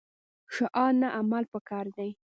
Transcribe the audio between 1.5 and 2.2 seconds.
پکار دی